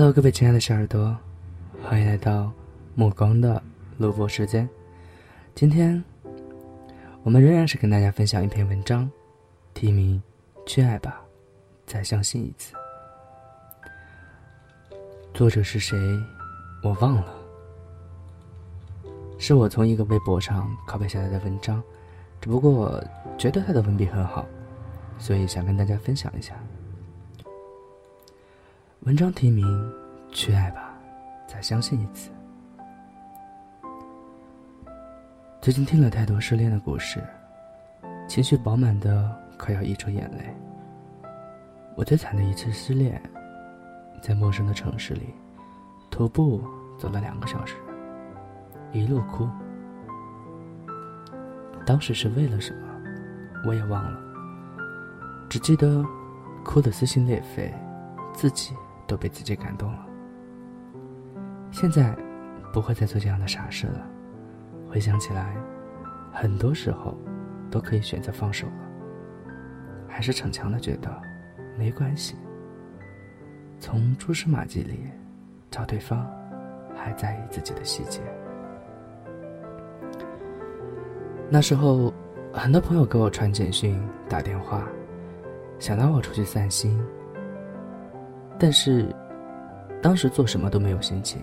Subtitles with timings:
[0.00, 1.14] Hello，各位亲爱的小耳朵，
[1.82, 2.50] 欢迎来到
[2.94, 3.62] 暮光的
[3.98, 4.66] 录播时间。
[5.54, 6.02] 今天
[7.22, 9.10] 我们仍然是跟大家分享一篇文章，
[9.74, 10.22] 题名
[10.66, 11.20] 《去爱吧，
[11.84, 12.74] 再相信一次》。
[15.34, 15.98] 作者是谁？
[16.82, 17.34] 我忘了。
[19.38, 21.82] 是我从一个微博上拷贝下来的文章，
[22.40, 23.04] 只不过
[23.36, 24.46] 觉得他的文笔很好，
[25.18, 26.54] 所以想跟大家分享一下。
[29.04, 29.64] 文章题名：
[30.32, 30.94] 去爱吧，
[31.46, 32.30] 再相信一次。
[35.60, 37.22] 最近听了太多失恋的故事，
[38.28, 40.54] 情绪饱满的快要溢出眼泪。
[41.96, 43.20] 我最惨的一次失恋，
[44.22, 45.34] 在陌生的城市里，
[46.10, 46.62] 徒步
[46.98, 47.76] 走了两个小时，
[48.92, 49.48] 一路哭。
[51.84, 52.88] 当时是为了什么，
[53.66, 54.18] 我也忘了，
[55.48, 56.04] 只记得
[56.64, 57.74] 哭得撕心裂肺，
[58.32, 58.74] 自己。
[59.10, 60.06] 都被自己感动了。
[61.80, 62.14] 现在
[62.74, 64.06] 不会再做这样的傻事了。
[64.86, 65.56] 回想起来，
[66.30, 67.16] 很多时候
[67.70, 69.52] 都可以选择放手了，
[70.06, 71.10] 还是逞强的觉得
[71.78, 72.36] 没关系。
[73.78, 75.04] 从蛛丝马迹里
[75.70, 76.30] 找对方
[76.94, 78.20] 还在意自己的细节。
[81.48, 82.12] 那时候，
[82.52, 84.86] 很多朋友给我传简讯、打电话，
[85.78, 87.02] 想拉我出去散心。
[88.58, 89.08] 但是，
[90.02, 91.42] 当时做什么都没有心情。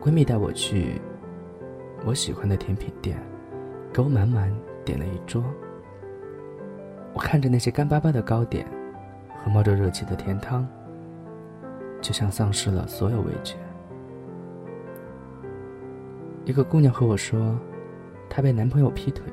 [0.00, 1.00] 闺蜜带我去
[2.04, 3.18] 我喜欢的甜品店，
[3.92, 4.50] 给我满满
[4.84, 5.44] 点了一桌。
[7.12, 8.66] 我看着那些干巴巴的糕点
[9.36, 10.66] 和冒着热气的甜汤，
[12.00, 13.56] 就像丧失了所有味觉。
[16.46, 17.54] 一个姑娘和我说，
[18.28, 19.24] 她被男朋友劈腿，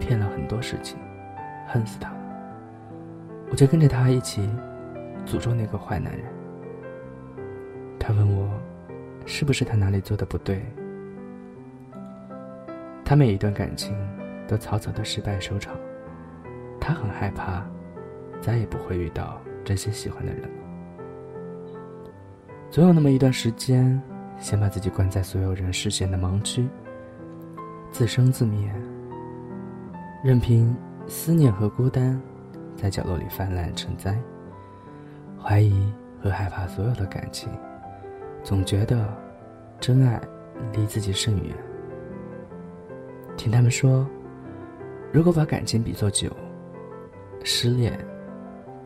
[0.00, 0.98] 骗了很多事情，
[1.68, 2.16] 恨死她了。
[3.50, 4.48] 我就跟着她一起。
[5.26, 6.24] 诅咒那个坏男人。
[7.98, 8.48] 他问我，
[9.26, 10.64] 是不是他哪里做的不对？
[13.04, 13.94] 他每一段感情
[14.48, 15.74] 都草草的失败收场，
[16.80, 17.64] 他很害怕，
[18.40, 20.48] 再也不会遇到真心喜欢的人了。
[22.70, 24.00] 总有那么一段时间，
[24.38, 26.68] 先把自己关在所有人视线的盲区，
[27.90, 28.72] 自生自灭，
[30.24, 30.76] 任凭
[31.06, 32.20] 思念和孤单
[32.76, 34.16] 在角落里泛滥成灾。
[35.40, 37.48] 怀疑和害怕所有的感情，
[38.46, 39.12] 总觉得
[39.80, 40.20] 真爱
[40.72, 41.52] 离自己甚远。
[43.36, 44.06] 听他们说，
[45.12, 46.30] 如果把感情比作酒，
[47.42, 47.98] 失恋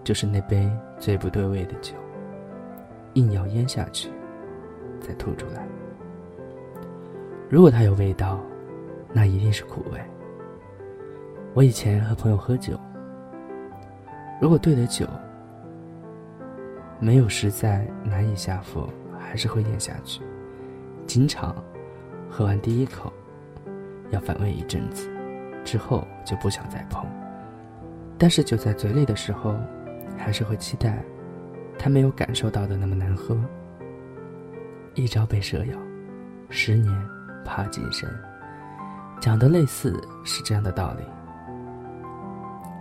[0.03, 0.67] 就是那杯
[0.99, 1.93] 最不对味的酒，
[3.13, 4.09] 硬要咽下去，
[4.99, 5.69] 再吐出来。
[7.51, 8.41] 如果它有味道，
[9.13, 10.01] 那一定是苦味。
[11.53, 12.81] 我以前和朋友喝酒，
[14.41, 15.07] 如果对的酒。
[17.03, 18.87] 没有实在难以下腹，
[19.31, 20.21] 还是会咽下去。
[21.07, 21.55] 经常
[22.29, 23.13] 喝完第一口，
[24.11, 25.09] 要反胃一阵子，
[25.65, 27.07] 之后就不想再碰。
[28.19, 29.55] 但是就在嘴里的时候，
[30.19, 31.01] 还是会期待
[31.79, 33.39] 它没有感受到的那么难喝。
[34.95, 35.79] 一朝被蛇咬，
[36.49, 36.93] 十年
[37.45, 38.11] 怕井绳。
[39.21, 41.05] 讲的类似是这样的道理。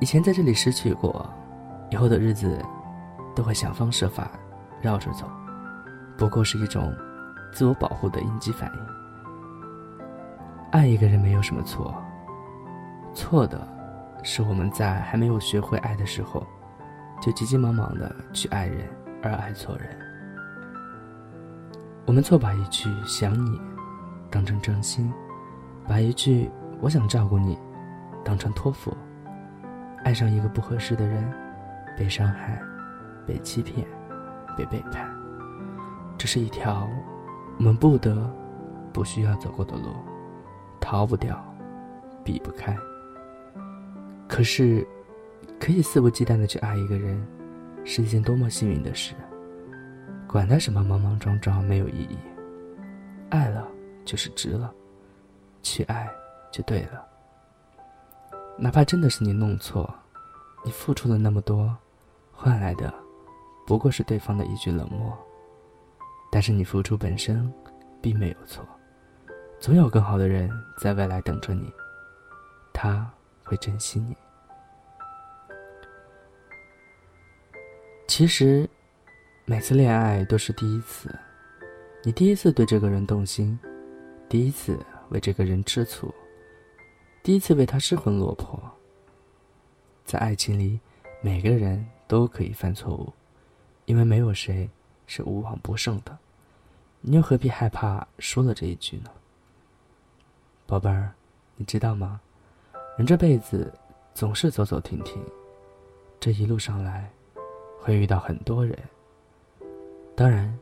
[0.02, 1.32] 以前在这里失去过，
[1.92, 2.60] 以后的日子。
[3.36, 4.32] 都会想方设法
[4.82, 5.26] 绕着走，
[6.20, 6.94] 不过是一种
[7.50, 8.80] 自我保护的应激反应。
[10.70, 11.96] 爱一个人没有什么错，
[13.14, 13.66] 错的
[14.22, 16.46] 是我们在还没有学会爱的时候，
[17.22, 18.86] 就急急忙忙的去爱人，
[19.24, 19.98] 而爱错人。
[22.06, 23.58] 我们错把一句想你
[24.30, 25.12] 当成真心，
[25.88, 27.58] 把一句我想照顾你
[28.26, 28.96] 当成托付，
[30.04, 31.34] 爱上一个不合适的人，
[31.98, 32.62] 被伤害。
[33.28, 33.86] 被欺骗，
[34.58, 35.08] 被背叛，
[36.20, 36.86] 这是一条
[37.58, 38.30] 我们不得
[38.92, 39.96] 不需要走过的路，
[40.82, 41.42] 逃不掉，
[42.26, 42.78] 避不开。
[44.28, 44.86] 可是，
[45.60, 47.26] 可以肆无忌惮的去爱一个人，
[47.86, 49.16] 是一件多么幸运的事。
[50.28, 52.18] 管他什么莽莽撞撞没有意义，
[53.30, 53.66] 爱了
[54.04, 54.72] 就是值了，
[55.64, 56.08] 去爱
[56.52, 57.04] 就对了。
[58.58, 59.90] 哪怕真的是你弄错，
[60.66, 61.74] 你付出了那么多，
[62.34, 62.94] 换来的。
[63.66, 65.18] 不过是对方的一句冷漠，
[66.32, 67.52] 但是你付出本身
[68.02, 68.66] 并没有错，
[69.60, 70.50] 总有更好的人
[70.82, 71.72] 在未来等着你，
[72.74, 73.10] 他
[73.44, 74.16] 会珍惜你。
[78.08, 78.70] 其实，
[79.46, 81.14] 每次恋爱都是第一次，
[82.04, 83.58] 你第一次对这个人动心，
[84.28, 84.78] 第一次
[85.10, 86.14] 为这个人吃醋，
[87.24, 88.60] 第一次为他失魂落魄。
[90.06, 90.80] 在爱情里，
[91.22, 93.14] 每个人都可以犯错误。
[93.86, 94.70] 因为没有谁
[95.10, 96.16] 是无往不胜的，
[97.02, 99.10] 你又何必害怕输了这一局呢？
[100.68, 101.12] 宝贝儿，
[101.56, 102.22] 你知道吗？
[102.96, 103.74] 人这辈子
[104.14, 105.20] 总是走走停停，
[106.20, 107.10] 这一路上来，
[107.82, 108.78] 会遇到很多人，
[110.16, 110.56] 当然，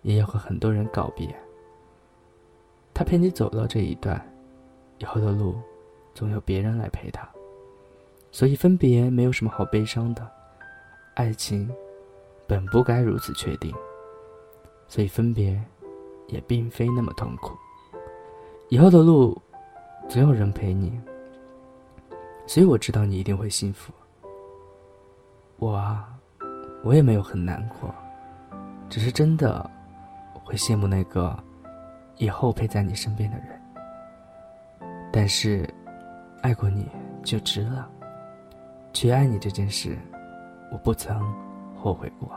[0.00, 1.28] 也要和很多人告别。
[2.94, 4.18] 他陪你走到这一段，
[4.96, 5.60] 以后的路，
[6.14, 7.28] 总有别人来陪他。
[8.32, 10.26] 所以分别没有什么好悲伤的，
[11.16, 11.70] 爱情
[12.46, 13.74] 本不该如此确定。
[14.90, 15.58] 所以分别
[16.26, 17.56] 也并非那么痛苦。
[18.68, 19.40] 以后的路，
[20.08, 21.00] 总有人陪你。
[22.46, 23.90] 所以我知道你一定会幸福。
[25.56, 25.82] 我，
[26.84, 27.94] 我也没有很难过，
[28.88, 29.70] 只是真的
[30.44, 31.38] 会羡慕那个。
[32.16, 33.58] 以后陪在你身边的人，
[35.10, 35.66] 但是，
[36.42, 36.86] 爱过你
[37.22, 37.88] 就值了。
[38.92, 39.96] 去爱你这件事，
[40.70, 41.18] 我不曾
[41.74, 42.28] 后悔过。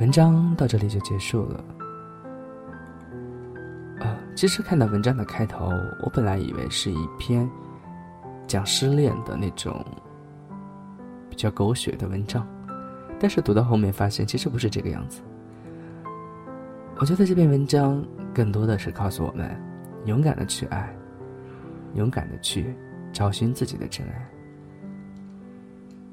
[0.00, 1.64] 文章到这里就结束了。
[4.00, 5.70] 啊，其实看到文章的开头，
[6.02, 7.48] 我本来以为是一篇
[8.46, 9.84] 讲失恋的那种
[11.30, 12.44] 比较狗血的文章，
[13.20, 15.22] 但是读到后面发现，其实不是这个样子。
[16.98, 18.04] 我觉得这篇文章
[18.34, 19.48] 更多的是告诉我们，
[20.06, 20.92] 勇敢的去爱，
[21.94, 22.74] 勇敢的去
[23.12, 24.28] 找寻自己的真爱。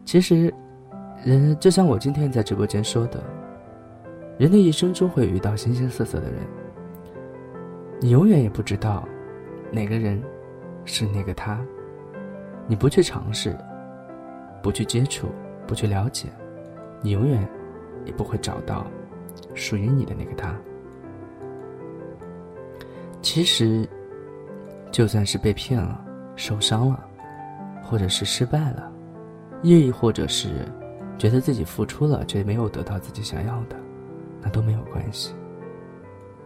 [0.05, 0.53] 其实，
[1.23, 3.23] 人就像我今天在直播间说的，
[4.37, 6.39] 人的一生中会遇到形形色色的人，
[7.99, 9.07] 你永远也不知道
[9.71, 10.21] 哪个人
[10.85, 11.59] 是那个他。
[12.67, 13.57] 你不去尝试，
[14.61, 15.27] 不去接触，
[15.67, 16.29] 不去了解，
[17.01, 17.47] 你永远
[18.05, 18.87] 也不会找到
[19.53, 20.55] 属于你的那个他。
[23.21, 23.87] 其实，
[24.91, 26.03] 就算是被骗了、
[26.35, 27.03] 受伤了，
[27.83, 28.91] 或者是失败了，
[29.61, 30.49] 亦或者是
[31.17, 33.75] 觉得自己付出了却没有得到自己想要的，
[34.41, 35.33] 那都没有关系。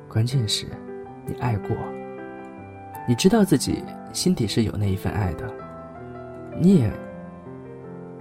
[0.08, 0.66] 关键是，
[1.26, 1.76] 你爱过，
[3.08, 3.84] 你知道自己
[4.14, 5.52] 心底是有那一份爱的，
[6.60, 6.92] 你也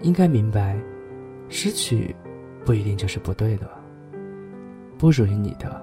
[0.03, 0.77] 应该明白，
[1.49, 2.15] 失去
[2.65, 3.69] 不一定就是不对的，
[4.97, 5.81] 不属于你的，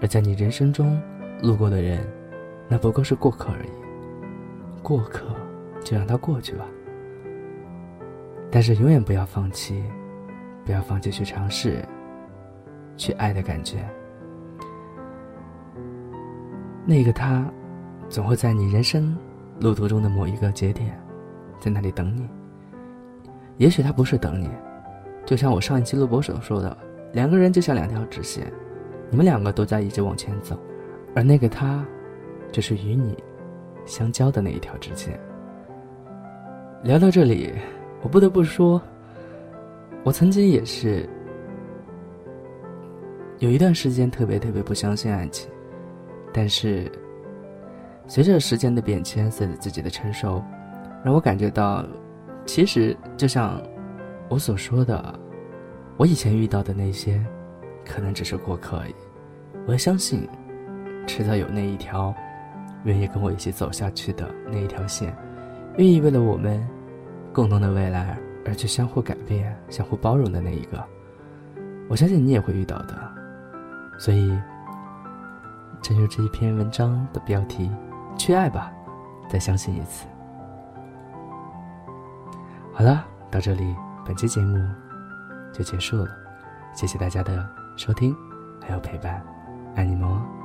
[0.00, 1.00] 而在你人生中。
[1.42, 2.06] 路过的人，
[2.68, 4.82] 那不过是过客而已。
[4.82, 5.24] 过客，
[5.82, 6.66] 就让他过去吧。
[8.50, 9.82] 但是永远不要放弃，
[10.66, 11.82] 不要放弃去尝试，
[13.00, 13.78] 去爱的感觉。
[16.84, 17.50] 那个他，
[18.10, 19.16] 总会在你人生
[19.58, 21.00] 路途中的某一个节点，
[21.58, 22.28] 在那里等你。
[23.56, 24.50] 也许他不是等你，
[25.24, 26.76] 就像我上一期录播所说的，
[27.14, 28.52] 两个人就像两条直线，
[29.08, 30.58] 你们两个都在一直往前走。
[31.14, 31.82] 而那个他，
[32.52, 33.16] 就是与你
[33.86, 35.18] 相交的那一条直线。
[36.82, 37.50] 聊到这里，
[38.02, 38.80] 我不得不说，
[40.04, 41.08] 我曾经也是
[43.40, 45.50] 有一段时间特别特别不相信爱情，
[46.32, 46.92] 但是
[48.06, 50.44] 随着时间的变迁，随着自己的成熟，
[51.02, 51.84] 让我感觉到，
[52.44, 53.60] 其实就像
[54.28, 55.18] 我所说的，
[55.96, 57.18] 我以前遇到的那些，
[57.84, 58.94] 可能只是过客而已。
[59.66, 60.28] 我相信。
[61.06, 62.14] 迟早有那一条，
[62.84, 65.12] 愿意跟我一起走下去的那一条线，
[65.76, 66.64] 愿意为了我们
[67.32, 70.84] 共同的未来而去相互改变、相互包容的那一个，
[71.88, 73.19] 我相信你也会遇到的。
[74.00, 74.40] 所以，
[75.82, 77.70] 正如这一篇文章的标题
[78.16, 78.72] ：“去爱吧，
[79.28, 80.06] 再相信一次。”
[82.72, 83.76] 好了，到这里，
[84.06, 84.58] 本期节目
[85.52, 86.08] 就结束了。
[86.72, 88.16] 谢谢大家的收听，
[88.62, 89.22] 还有陪伴，
[89.74, 90.39] 爱你们哦。